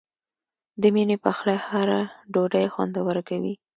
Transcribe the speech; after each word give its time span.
د 0.81 0.83
مینې 0.95 1.15
پخلی 1.23 1.57
هره 1.67 2.01
ډوډۍ 2.33 2.65
خوندوره 2.73 3.21
کوي. 3.29 3.53